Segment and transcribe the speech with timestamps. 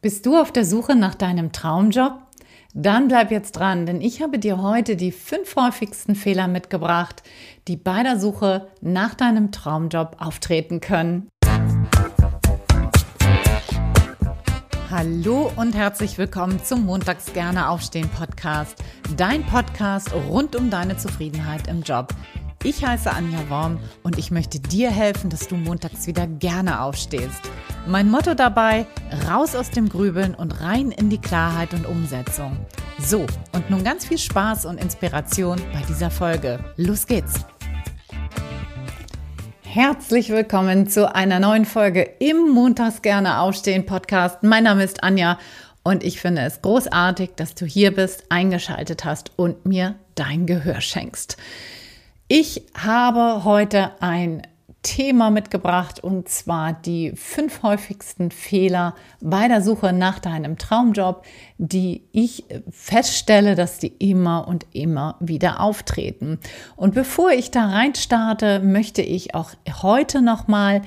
[0.00, 2.12] Bist du auf der Suche nach deinem Traumjob?
[2.72, 7.24] Dann bleib jetzt dran, denn ich habe dir heute die fünf häufigsten Fehler mitgebracht,
[7.66, 11.28] die bei der Suche nach deinem Traumjob auftreten können.
[14.88, 18.76] Hallo und herzlich willkommen zum Montags gerne aufstehen Podcast,
[19.16, 22.14] dein Podcast rund um deine Zufriedenheit im Job.
[22.64, 27.40] Ich heiße Anja Worm und ich möchte dir helfen, dass du montags wieder gerne aufstehst.
[27.86, 28.84] Mein Motto dabei,
[29.28, 32.56] raus aus dem Grübeln und rein in die Klarheit und Umsetzung.
[32.98, 36.58] So, und nun ganz viel Spaß und Inspiration bei dieser Folge.
[36.76, 37.46] Los geht's!
[39.62, 44.42] Herzlich willkommen zu einer neuen Folge im Montags gerne aufstehen Podcast.
[44.42, 45.38] Mein Name ist Anja
[45.84, 50.80] und ich finde es großartig, dass du hier bist, eingeschaltet hast und mir dein Gehör
[50.80, 51.36] schenkst.
[52.30, 54.42] Ich habe heute ein
[54.82, 61.24] Thema mitgebracht und zwar die fünf häufigsten Fehler bei der Suche nach deinem Traumjob,
[61.56, 66.38] die ich feststelle, dass die immer und immer wieder auftreten.
[66.76, 69.52] Und bevor ich da rein starte, möchte ich auch
[69.82, 70.82] heute nochmal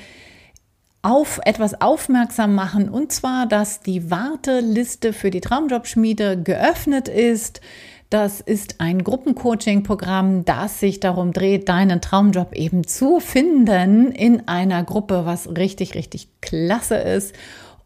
[1.02, 7.62] auf etwas aufmerksam machen und zwar, dass die Warteliste für die Traumjobschmiede geöffnet ist.
[8.12, 14.84] Das ist ein Gruppencoaching-Programm, das sich darum dreht, deinen Traumjob eben zu finden in einer
[14.84, 17.34] Gruppe, was richtig, richtig klasse ist.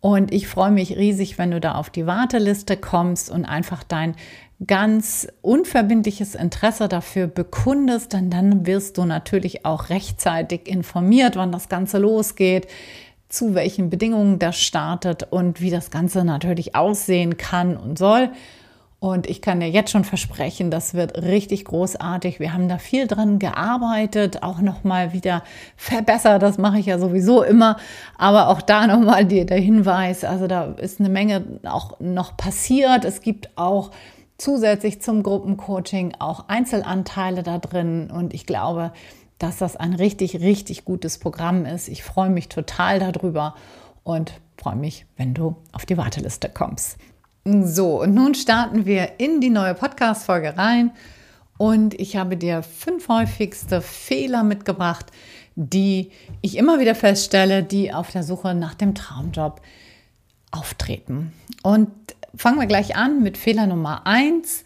[0.01, 4.15] Und ich freue mich riesig, wenn du da auf die Warteliste kommst und einfach dein
[4.65, 11.69] ganz unverbindliches Interesse dafür bekundest, denn dann wirst du natürlich auch rechtzeitig informiert, wann das
[11.69, 12.65] Ganze losgeht,
[13.29, 18.31] zu welchen Bedingungen das startet und wie das Ganze natürlich aussehen kann und soll.
[19.05, 22.39] Und ich kann dir jetzt schon versprechen, das wird richtig großartig.
[22.39, 25.43] Wir haben da viel dran gearbeitet, auch nochmal wieder
[25.77, 26.41] verbessert.
[26.41, 27.77] Das mache ich ja sowieso immer.
[28.17, 30.23] Aber auch da nochmal der Hinweis.
[30.23, 33.05] Also da ist eine Menge auch noch passiert.
[33.05, 33.91] Es gibt auch
[34.39, 38.09] zusätzlich zum Gruppencoaching auch Einzelanteile da drin.
[38.09, 38.91] Und ich glaube,
[39.37, 41.89] dass das ein richtig, richtig gutes Programm ist.
[41.89, 43.53] Ich freue mich total darüber
[44.03, 46.97] und freue mich, wenn du auf die Warteliste kommst.
[47.47, 50.89] So, und nun starten wir in die neue Podcast-Folge rein.
[51.59, 55.11] Und ich habe dir fünf häufigste Fehler mitgebracht,
[55.55, 56.09] die
[56.41, 59.61] ich immer wieder feststelle, die auf der Suche nach dem Traumjob
[60.49, 61.33] auftreten.
[61.61, 61.91] Und
[62.35, 64.63] fangen wir gleich an mit Fehler Nummer eins.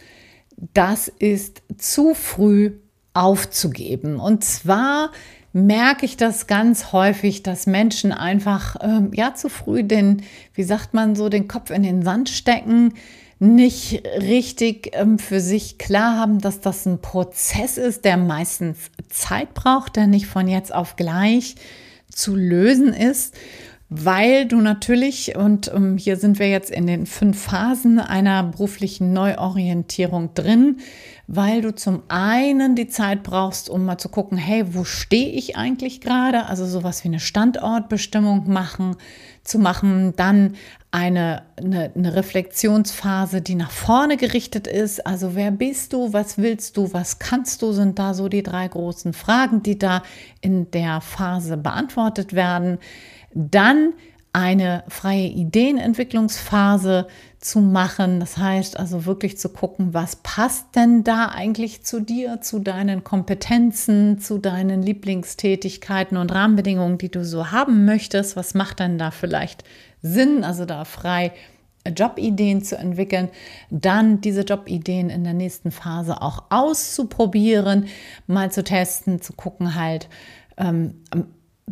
[0.74, 2.78] Das ist zu früh
[3.14, 4.22] aufzugeben.
[4.22, 5.12] Und zwar
[5.54, 10.24] merke ich das ganz häufig, dass Menschen einfach ähm, ja zu früh den,
[10.54, 12.94] wie sagt man so, den Kopf in den Sand stecken,
[13.40, 19.54] nicht richtig ähm, für sich klar haben, dass das ein Prozess ist, der meistens Zeit
[19.54, 21.56] braucht, der nicht von jetzt auf gleich
[22.10, 23.36] zu lösen ist
[23.90, 29.14] weil du natürlich, und ähm, hier sind wir jetzt in den fünf Phasen einer beruflichen
[29.14, 30.78] Neuorientierung drin,
[31.32, 35.56] weil du zum einen die Zeit brauchst, um mal zu gucken, hey, wo stehe ich
[35.56, 36.48] eigentlich gerade?
[36.48, 38.96] Also sowas wie eine Standortbestimmung machen,
[39.44, 40.56] zu machen, dann
[40.90, 45.06] eine, eine, eine Reflexionsphase, die nach vorne gerichtet ist.
[45.06, 48.68] Also wer bist du, was willst du, was kannst du, sind da so die drei
[48.68, 50.02] großen Fragen, die da
[50.42, 52.80] in der Phase beantwortet werden
[53.34, 53.94] dann
[54.34, 57.08] eine freie Ideenentwicklungsphase
[57.40, 58.20] zu machen.
[58.20, 63.04] Das heißt also wirklich zu gucken, was passt denn da eigentlich zu dir, zu deinen
[63.04, 68.36] Kompetenzen, zu deinen Lieblingstätigkeiten und Rahmenbedingungen, die du so haben möchtest.
[68.36, 69.64] Was macht denn da vielleicht
[70.02, 70.44] Sinn?
[70.44, 71.32] Also da frei
[71.88, 73.30] Jobideen zu entwickeln,
[73.70, 77.88] dann diese Jobideen in der nächsten Phase auch auszuprobieren,
[78.28, 80.10] mal zu testen, zu gucken halt,
[80.58, 80.96] ähm,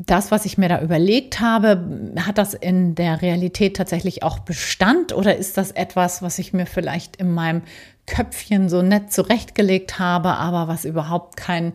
[0.05, 5.11] das, was ich mir da überlegt habe, hat das in der Realität tatsächlich auch Bestand
[5.11, 7.63] oder ist das etwas, was ich mir vielleicht in meinem
[8.05, 11.73] Köpfchen so nett zurechtgelegt habe, aber was überhaupt kein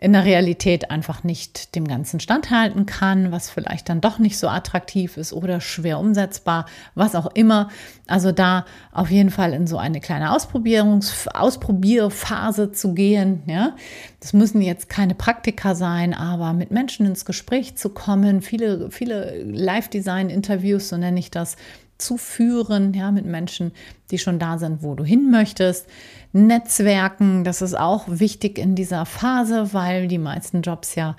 [0.00, 4.48] in der Realität einfach nicht dem Ganzen standhalten kann, was vielleicht dann doch nicht so
[4.48, 7.68] attraktiv ist oder schwer umsetzbar, was auch immer.
[8.06, 13.42] Also da auf jeden Fall in so eine kleine Ausprobierungs Ausprobierphase zu gehen.
[13.44, 13.76] Ja,
[14.20, 19.42] das müssen jetzt keine Praktika sein, aber mit Menschen ins Gespräch zu kommen, viele viele
[19.44, 21.56] Live-Design-Interviews, so nenne ich das,
[22.00, 23.72] zu führen, ja, mit Menschen,
[24.10, 25.86] die schon da sind, wo du hin möchtest.
[26.32, 31.16] Netzwerken, das ist auch wichtig in dieser Phase, weil die meisten Jobs ja,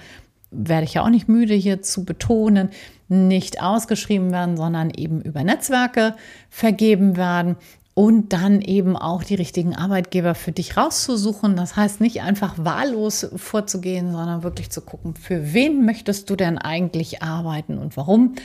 [0.51, 2.69] werde ich ja auch nicht müde hier zu betonen,
[3.07, 6.15] nicht ausgeschrieben werden, sondern eben über Netzwerke
[6.49, 7.57] vergeben werden
[7.93, 11.55] und dann eben auch die richtigen Arbeitgeber für dich rauszusuchen.
[11.55, 16.57] Das heißt nicht einfach wahllos vorzugehen, sondern wirklich zu gucken, für wen möchtest du denn
[16.57, 18.35] eigentlich arbeiten und warum.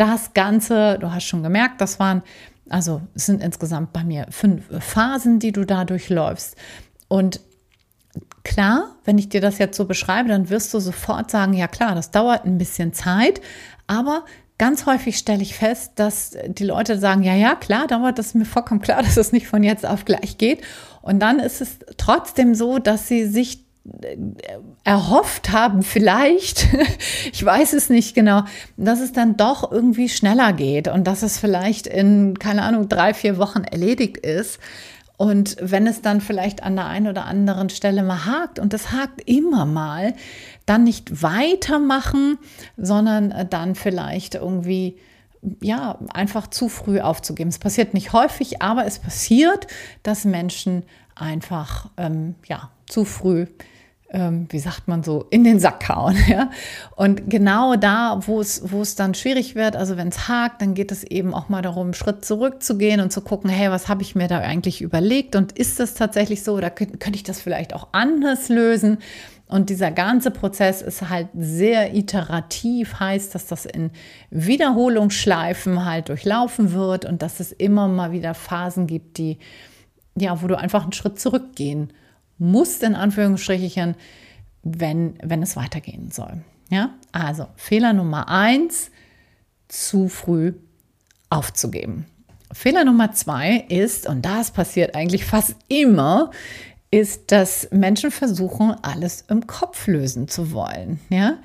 [0.00, 2.22] Das Ganze, du hast schon gemerkt, das waren,
[2.70, 6.56] also es sind insgesamt bei mir fünf Phasen, die du da durchläufst.
[7.08, 7.40] Und
[8.42, 11.94] klar, wenn ich dir das jetzt so beschreibe, dann wirst du sofort sagen, ja klar,
[11.94, 13.42] das dauert ein bisschen Zeit,
[13.86, 14.24] aber
[14.56, 18.46] ganz häufig stelle ich fest, dass die Leute sagen, ja, ja, klar, dauert das mir
[18.46, 20.62] vollkommen klar, dass es nicht von jetzt auf gleich geht.
[21.02, 23.66] Und dann ist es trotzdem so, dass sie sich
[24.84, 26.68] erhofft haben, vielleicht,
[27.32, 28.42] ich weiß es nicht genau,
[28.76, 33.14] dass es dann doch irgendwie schneller geht und dass es vielleicht in, keine Ahnung, drei,
[33.14, 34.58] vier Wochen erledigt ist.
[35.16, 38.90] Und wenn es dann vielleicht an der einen oder anderen Stelle mal hakt, und es
[38.90, 40.14] hakt immer mal,
[40.64, 42.38] dann nicht weitermachen,
[42.78, 44.96] sondern äh, dann vielleicht irgendwie
[45.62, 47.50] ja, einfach zu früh aufzugeben.
[47.50, 49.66] Es passiert nicht häufig, aber es passiert,
[50.02, 50.84] dass Menschen
[51.14, 53.46] einfach ähm, ja, zu früh
[54.12, 56.16] ähm, wie sagt man so, in den Sack hauen.
[56.30, 56.50] Ja?
[56.94, 60.74] Und genau da, wo es, wo es dann schwierig wird, also wenn es hakt, dann
[60.74, 64.02] geht es eben auch mal darum, einen Schritt zurückzugehen und zu gucken, hey, was habe
[64.02, 67.40] ich mir da eigentlich überlegt und ist das tatsächlich so oder könnte, könnte ich das
[67.40, 68.98] vielleicht auch anders lösen?
[69.48, 73.90] Und dieser ganze Prozess ist halt sehr iterativ, heißt, dass das in
[74.30, 79.38] Wiederholungsschleifen halt durchlaufen wird und dass es immer mal wieder Phasen gibt, die,
[80.16, 81.92] ja, wo du einfach einen Schritt zurückgehen
[82.40, 83.94] musst, in Anführungsstrichen,
[84.62, 86.42] wenn, wenn es weitergehen soll.
[86.70, 88.90] Ja, also Fehler Nummer eins,
[89.68, 90.54] zu früh
[91.28, 92.06] aufzugeben.
[92.52, 96.32] Fehler Nummer zwei ist, und das passiert eigentlich fast immer,
[96.90, 100.98] ist, dass Menschen versuchen, alles im Kopf lösen zu wollen.
[101.08, 101.38] Ja?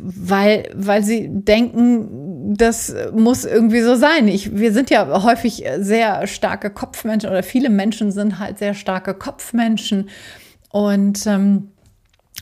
[0.00, 4.28] Weil, weil sie denken, das muss irgendwie so sein.
[4.28, 9.14] Ich, wir sind ja häufig sehr starke Kopfmenschen oder viele Menschen sind halt sehr starke
[9.14, 10.08] Kopfmenschen
[10.70, 11.72] und ähm,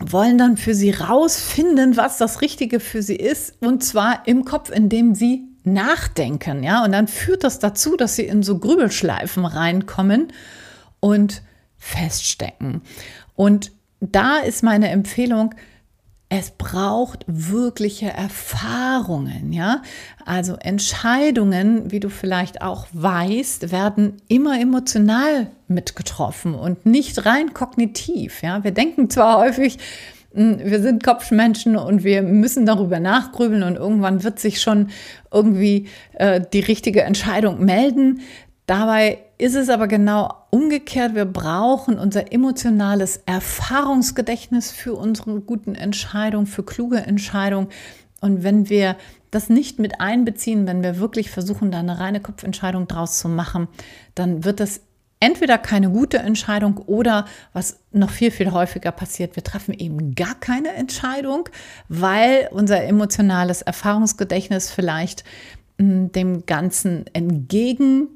[0.01, 4.71] wollen dann für sie rausfinden, was das Richtige für sie ist und zwar im Kopf,
[4.71, 10.29] indem sie nachdenken, ja, und dann führt das dazu, dass sie in so Grübelschleifen reinkommen
[11.01, 11.43] und
[11.77, 12.83] feststecken.
[13.35, 15.55] Und da ist meine Empfehlung,
[16.33, 19.83] es braucht wirkliche Erfahrungen, ja.
[20.25, 28.43] Also Entscheidungen, wie du vielleicht auch weißt, werden immer emotional mitgetroffen und nicht rein kognitiv,
[28.43, 28.63] ja.
[28.63, 29.79] Wir denken zwar häufig,
[30.33, 34.91] hm, wir sind Kopfmenschen und wir müssen darüber nachgrübeln und irgendwann wird sich schon
[35.33, 38.21] irgendwie äh, die richtige Entscheidung melden.
[38.67, 41.15] Dabei ist es aber genau umgekehrt.
[41.15, 47.69] Wir brauchen unser emotionales Erfahrungsgedächtnis für unsere guten Entscheidungen, für kluge Entscheidungen.
[48.21, 48.97] Und wenn wir
[49.31, 53.69] das nicht mit einbeziehen, wenn wir wirklich versuchen, da eine reine Kopfentscheidung draus zu machen,
[54.15, 54.83] dann wird es
[55.21, 60.35] entweder keine gute Entscheidung oder was noch viel, viel häufiger passiert, wir treffen eben gar
[60.35, 61.49] keine Entscheidung,
[61.89, 65.25] weil unser emotionales Erfahrungsgedächtnis vielleicht
[65.79, 68.09] hm, dem Ganzen entgegen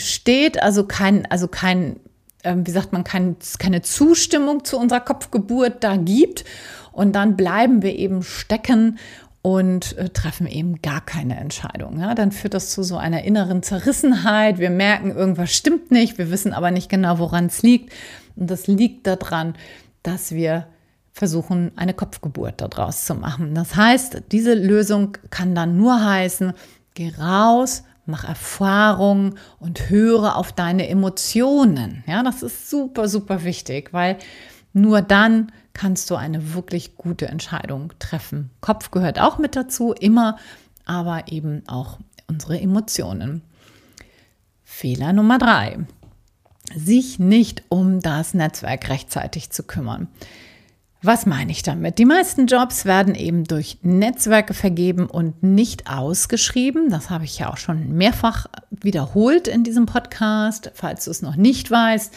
[0.00, 1.96] steht, also kein, also kein,
[2.42, 6.44] äh, wie sagt man, kein, keine Zustimmung zu unserer Kopfgeburt da gibt.
[6.92, 8.98] Und dann bleiben wir eben stecken
[9.42, 11.98] und äh, treffen eben gar keine Entscheidung.
[12.00, 12.14] Ja?
[12.14, 14.58] Dann führt das zu so einer inneren Zerrissenheit.
[14.58, 17.92] Wir merken, irgendwas stimmt nicht, wir wissen aber nicht genau, woran es liegt.
[18.36, 19.54] Und das liegt daran,
[20.02, 20.66] dass wir
[21.12, 23.54] versuchen, eine Kopfgeburt daraus zu machen.
[23.54, 26.52] Das heißt, diese Lösung kann dann nur heißen,
[26.94, 32.04] geh raus, mach Erfahrungen und höre auf deine Emotionen.
[32.06, 34.18] Ja, das ist super, super wichtig, weil
[34.72, 38.50] nur dann kannst du eine wirklich gute Entscheidung treffen.
[38.60, 40.36] Kopf gehört auch mit dazu, immer,
[40.84, 41.98] aber eben auch
[42.28, 43.42] unsere Emotionen.
[44.62, 45.78] Fehler Nummer drei.
[46.74, 50.08] Sich nicht um das Netzwerk rechtzeitig zu kümmern.
[51.02, 51.98] Was meine ich damit?
[51.98, 56.90] Die meisten Jobs werden eben durch Netzwerke vergeben und nicht ausgeschrieben.
[56.90, 60.70] Das habe ich ja auch schon mehrfach wiederholt in diesem Podcast.
[60.74, 62.14] Falls du es noch nicht weißt,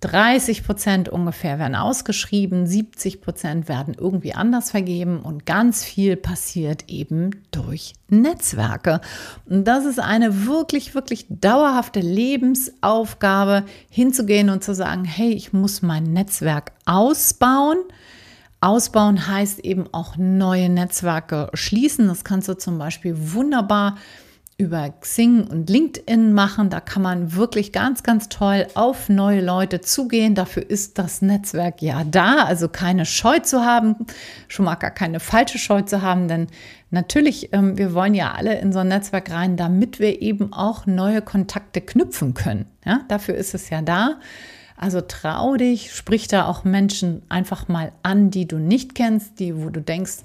[0.00, 6.84] 30 Prozent ungefähr werden ausgeschrieben, 70 Prozent werden irgendwie anders vergeben und ganz viel passiert
[6.88, 9.02] eben durch Netzwerke.
[9.44, 15.82] Und das ist eine wirklich, wirklich dauerhafte Lebensaufgabe, hinzugehen und zu sagen, hey, ich muss
[15.82, 17.78] mein Netzwerk ausbauen.
[18.62, 22.08] Ausbauen heißt eben auch neue Netzwerke schließen.
[22.08, 23.96] Das kannst du zum Beispiel wunderbar
[24.60, 26.68] über Xing und LinkedIn machen.
[26.68, 30.34] Da kann man wirklich ganz, ganz toll auf neue Leute zugehen.
[30.34, 32.44] Dafür ist das Netzwerk ja da.
[32.44, 33.96] Also keine Scheu zu haben,
[34.48, 36.48] schon mal gar keine falsche Scheu zu haben, denn
[36.90, 40.84] natürlich, ähm, wir wollen ja alle in so ein Netzwerk rein, damit wir eben auch
[40.84, 42.66] neue Kontakte knüpfen können.
[42.84, 44.20] Ja, dafür ist es ja da.
[44.76, 49.62] Also trau dich, sprich da auch Menschen einfach mal an, die du nicht kennst, die,
[49.62, 50.18] wo du denkst,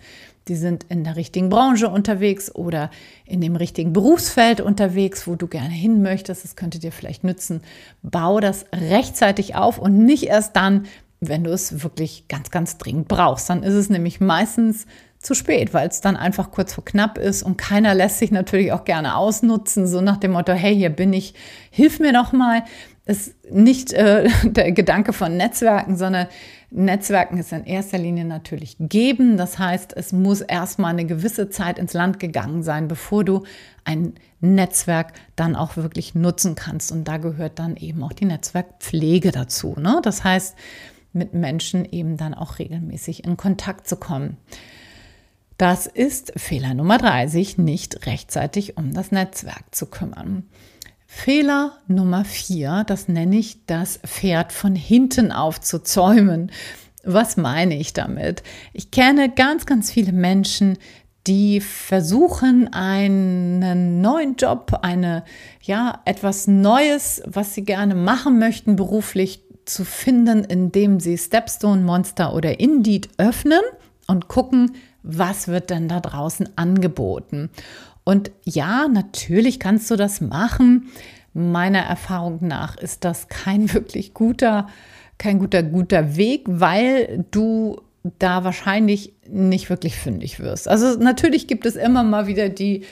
[0.48, 2.92] die sind in der richtigen Branche unterwegs oder
[3.26, 6.44] in dem richtigen Berufsfeld unterwegs, wo du gerne hin möchtest.
[6.44, 7.62] Das könnte dir vielleicht nützen.
[8.04, 10.86] Bau das rechtzeitig auf und nicht erst dann,
[11.20, 13.50] wenn du es wirklich ganz, ganz dringend brauchst.
[13.50, 14.86] Dann ist es nämlich meistens
[15.20, 18.72] zu spät, weil es dann einfach kurz vor knapp ist und keiner lässt sich natürlich
[18.72, 21.34] auch gerne ausnutzen, so nach dem Motto, hey, hier bin ich,
[21.72, 22.64] hilf mir doch mal.
[23.06, 26.28] Ist nicht äh, der Gedanke von Netzwerken, sondern
[26.72, 29.38] Netzwerken ist in erster Linie natürlich geben.
[29.38, 33.44] Das heißt, es muss erstmal eine gewisse Zeit ins Land gegangen sein, bevor du
[33.84, 36.92] ein Netzwerk dann auch wirklich nutzen kannst.
[36.92, 39.76] Und da gehört dann eben auch die Netzwerkpflege dazu.
[39.78, 40.00] Ne?
[40.04, 40.56] Das heißt,
[41.14, 44.38] mit Menschen eben dann auch regelmäßig in Kontakt zu kommen.
[45.58, 50.44] Das ist Fehler Nummer drei, sich nicht rechtzeitig um das Netzwerk zu kümmern.
[51.06, 56.52] Fehler Nummer vier, das nenne ich das Pferd von hinten aufzuzäumen.
[57.04, 58.44] Was meine ich damit?
[58.74, 60.78] Ich kenne ganz, ganz viele Menschen,
[61.28, 65.24] die versuchen, einen neuen Job, eine,
[65.62, 72.34] ja, etwas Neues, was sie gerne machen möchten, beruflich zu finden, indem sie Stepstone, Monster
[72.34, 73.62] oder Indeed öffnen
[74.08, 77.50] und gucken, was wird denn da draußen angeboten.
[78.04, 80.90] Und ja, natürlich kannst du das machen.
[81.34, 84.68] Meiner Erfahrung nach ist das kein wirklich guter,
[85.18, 87.82] kein guter, guter Weg, weil du
[88.20, 90.68] da wahrscheinlich nicht wirklich fündig wirst.
[90.68, 92.84] Also natürlich gibt es immer mal wieder die,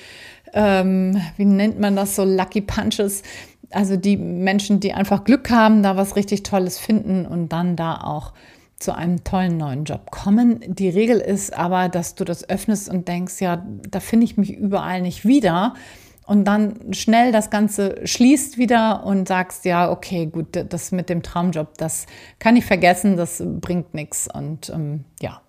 [0.54, 3.22] ähm, wie nennt man das so, Lucky Punches,
[3.70, 7.98] also die Menschen, die einfach Glück haben, da was richtig Tolles finden und dann da
[7.98, 8.34] auch
[8.84, 10.60] zu einem tollen neuen Job kommen.
[10.68, 14.54] Die Regel ist aber, dass du das öffnest und denkst, ja, da finde ich mich
[14.54, 15.74] überall nicht wieder.
[16.26, 21.22] Und dann schnell das Ganze schließt wieder und sagst, ja, okay, gut, das mit dem
[21.22, 22.06] Traumjob, das
[22.40, 25.42] kann ich vergessen, das bringt nichts und ähm, ja,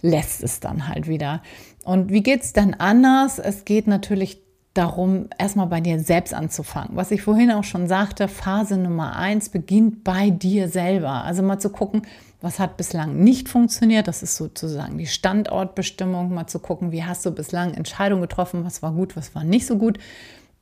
[0.00, 1.42] lässt es dann halt wieder.
[1.84, 3.38] Und wie geht es denn anders?
[3.38, 4.42] Es geht natürlich
[4.74, 6.96] darum, erstmal bei dir selbst anzufangen.
[6.96, 11.24] Was ich vorhin auch schon sagte, Phase Nummer eins beginnt bei dir selber.
[11.24, 12.02] Also mal zu gucken,
[12.40, 14.06] was hat bislang nicht funktioniert.
[14.06, 16.32] Das ist sozusagen die Standortbestimmung.
[16.32, 19.66] Mal zu gucken, wie hast du bislang Entscheidungen getroffen, was war gut, was war nicht
[19.66, 19.98] so gut.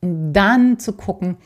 [0.01, 1.37] Und dann zu gucken,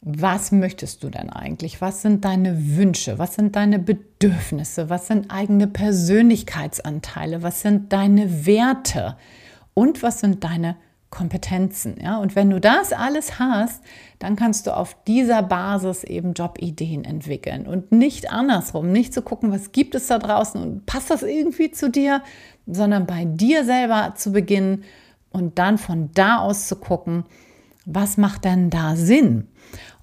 [0.00, 1.80] was möchtest du denn eigentlich?
[1.80, 3.18] Was sind deine Wünsche?
[3.18, 4.90] Was sind deine Bedürfnisse?
[4.90, 7.42] Was sind eigene Persönlichkeitsanteile?
[7.42, 9.16] Was sind deine Werte?
[9.74, 10.76] Und was sind deine
[11.10, 11.96] Kompetenzen.
[12.02, 12.18] Ja?
[12.18, 13.82] Und wenn du das alles hast,
[14.18, 19.50] dann kannst du auf dieser Basis eben Jobideen entwickeln und nicht andersrum, nicht zu gucken,
[19.50, 22.22] was gibt es da draußen und passt das irgendwie zu dir,
[22.66, 24.84] sondern bei dir selber zu beginnen
[25.30, 27.24] und dann von da aus zu gucken,
[27.84, 29.48] was macht denn da Sinn?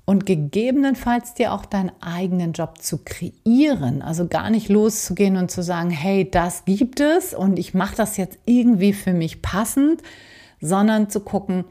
[0.05, 4.03] Und gegebenenfalls dir auch deinen eigenen Job zu kreieren.
[4.03, 8.17] Also gar nicht loszugehen und zu sagen, hey, das gibt es und ich mache das
[8.17, 10.03] jetzt irgendwie für mich passend,
[10.61, 11.65] sondern zu gucken,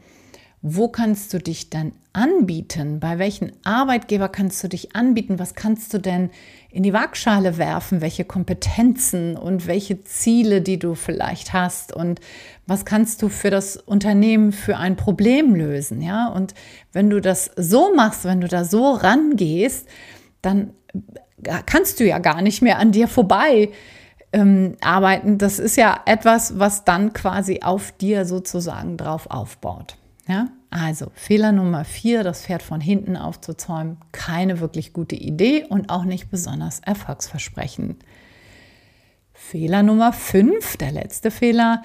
[0.67, 2.99] wo kannst du dich dann anbieten?
[2.99, 5.37] Bei welchen Arbeitgeber kannst du dich anbieten?
[5.37, 6.31] Was kannst du denn
[6.71, 8.01] in die Waagschale werfen?
[8.01, 11.93] Welche Kompetenzen und welche Ziele, die du vielleicht hast?
[11.93, 12.19] Und
[12.65, 16.01] was kannst du für das Unternehmen für ein Problem lösen?
[16.01, 16.55] Ja, und
[16.93, 19.87] wenn du das so machst, wenn du da so rangehst,
[20.41, 20.71] dann
[21.67, 23.69] kannst du ja gar nicht mehr an dir vorbei
[24.35, 29.97] ähm, arbeiten, das ist ja etwas, was dann quasi auf dir sozusagen drauf aufbaut.
[30.27, 35.89] Ja, also Fehler Nummer vier, das Pferd von hinten aufzuzäumen, keine wirklich gute Idee und
[35.89, 38.03] auch nicht besonders erfolgsversprechend.
[39.33, 41.81] Fehler Nummer fünf, der letzte Fehler,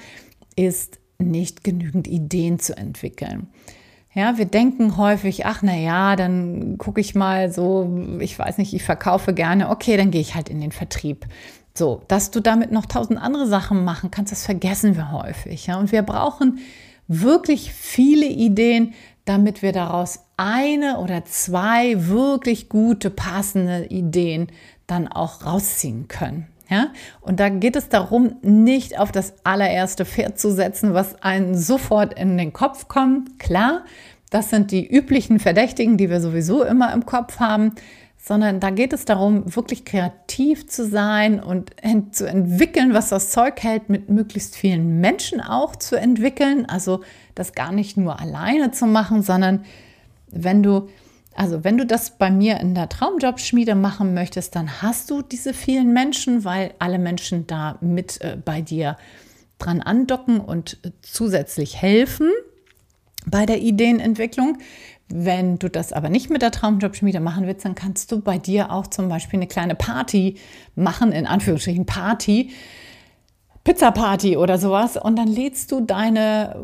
[0.57, 3.49] ist nicht genügend Ideen zu entwickeln.
[4.12, 8.75] Ja, wir denken häufig, ach na ja, dann gucke ich mal so, ich weiß nicht,
[8.75, 11.26] ich verkaufe gerne, okay, dann gehe ich halt in den Vertrieb.
[11.75, 15.69] So, dass du damit noch tausend andere Sachen machen kannst, das vergessen wir häufig.
[15.69, 15.79] Ja?
[15.79, 16.59] Und wir brauchen
[17.07, 24.49] wirklich viele Ideen, damit wir daraus eine oder zwei wirklich gute, passende Ideen
[24.88, 26.49] dann auch rausziehen können.
[26.70, 26.88] Ja?
[27.20, 32.18] Und da geht es darum, nicht auf das allererste Pferd zu setzen, was einen sofort
[32.18, 33.38] in den Kopf kommt.
[33.38, 33.84] Klar,
[34.30, 37.72] das sind die üblichen Verdächtigen, die wir sowieso immer im Kopf haben
[38.22, 41.72] sondern da geht es darum, wirklich kreativ zu sein und
[42.12, 46.66] zu entwickeln, was das Zeug hält, mit möglichst vielen Menschen auch zu entwickeln.
[46.66, 47.00] Also
[47.34, 49.64] das gar nicht nur alleine zu machen, sondern
[50.30, 50.88] wenn du,
[51.34, 55.54] also wenn du das bei mir in der Traumjobschmiede machen möchtest, dann hast du diese
[55.54, 58.96] vielen Menschen, weil alle Menschen da mit äh, bei dir
[59.58, 62.30] dran andocken und zusätzlich helfen
[63.26, 64.58] bei der Ideenentwicklung.
[65.08, 68.70] Wenn du das aber nicht mit der Traumjobschmiede machen willst, dann kannst du bei dir
[68.70, 70.37] auch zum Beispiel eine kleine Party
[70.76, 72.50] machen, in Anführungsstrichen Party,
[73.64, 74.97] Pizza-Party oder sowas.
[74.97, 76.57] Und dann lädst du deine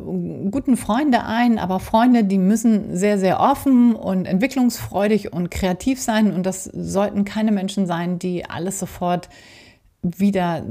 [0.51, 6.33] guten Freunde ein, aber Freunde, die müssen sehr, sehr offen und entwicklungsfreudig und kreativ sein.
[6.33, 9.29] Und das sollten keine Menschen sein, die alles sofort
[10.03, 10.65] wieder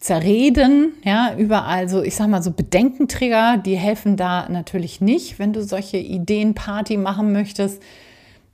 [0.00, 5.52] zerreden, ja, überall so, ich sag mal so Bedenkenträger, die helfen da natürlich nicht, wenn
[5.52, 7.82] du solche Ideenparty machen möchtest,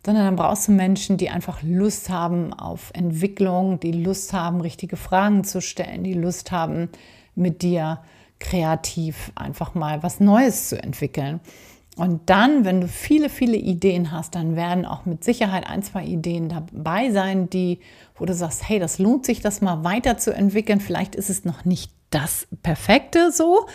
[0.05, 4.97] sondern dann brauchst du Menschen, die einfach Lust haben auf Entwicklung, die Lust haben, richtige
[4.97, 6.89] Fragen zu stellen, die Lust haben,
[7.35, 8.01] mit dir
[8.41, 11.41] kreativ einfach mal was Neues zu entwickeln.
[11.97, 16.05] Und dann, wenn du viele, viele Ideen hast, dann werden auch mit Sicherheit ein, zwei
[16.05, 17.81] Ideen dabei sein, die,
[18.15, 20.79] wo du sagst, hey, das lohnt sich, das mal weiterzuentwickeln.
[20.79, 23.67] Vielleicht ist es noch nicht das Perfekte so.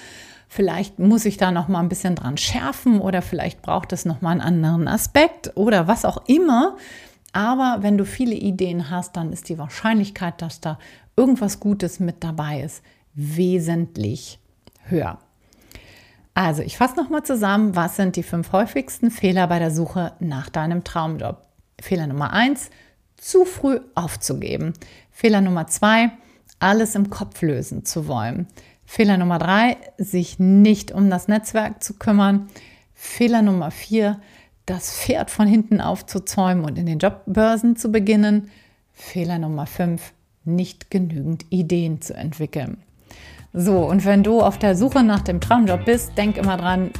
[0.56, 4.22] Vielleicht muss ich da noch mal ein bisschen dran schärfen oder vielleicht braucht es noch
[4.22, 6.78] mal einen anderen Aspekt oder was auch immer.
[7.32, 10.78] Aber wenn du viele Ideen hast, dann ist die Wahrscheinlichkeit, dass da
[11.16, 12.84] irgendwas Gutes mit dabei ist,
[13.16, 14.38] wesentlich
[14.84, 15.18] höher.
[16.36, 20.50] Also, ich fasse nochmal zusammen, was sind die fünf häufigsten Fehler bei der Suche nach
[20.50, 21.48] deinem Traumjob?
[21.82, 22.70] Fehler Nummer eins,
[23.18, 24.74] zu früh aufzugeben.
[25.10, 26.12] Fehler Nummer zwei,
[26.60, 28.48] alles im Kopf lösen zu wollen.
[28.86, 32.48] Fehler Nummer drei, sich nicht um das Netzwerk zu kümmern.
[32.94, 34.20] Fehler Nummer vier,
[34.66, 38.50] das Pferd von hinten aufzuzäumen und in den Jobbörsen zu beginnen.
[38.92, 40.13] Fehler Nummer fünf,
[40.46, 42.78] nicht genügend Ideen zu entwickeln.
[43.52, 46.92] So, und wenn du auf der Suche nach dem Traumjob bist, denk immer dran,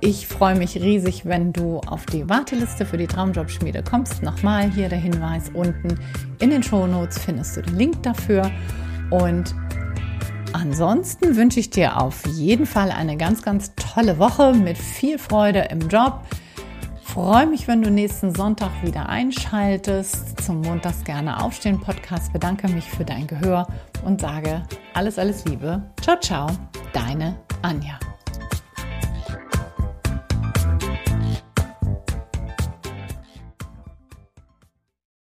[0.00, 4.22] ich freue mich riesig, wenn du auf die Warteliste für die Traumjobschmiede kommst.
[4.22, 5.98] Nochmal hier der Hinweis unten
[6.40, 8.50] in den Shownotes findest du den Link dafür.
[9.10, 9.54] Und
[10.52, 15.68] ansonsten wünsche ich dir auf jeden Fall eine ganz, ganz tolle Woche mit viel Freude
[15.70, 16.22] im Job
[17.12, 22.32] freue mich, wenn du nächsten Sonntag wieder einschaltest zum Montags gerne aufstehen Podcast.
[22.32, 23.66] Bedanke mich für dein Gehör
[24.02, 24.62] und sage
[24.94, 25.82] alles, alles Liebe.
[26.00, 26.46] Ciao, ciao,
[26.94, 27.98] deine Anja.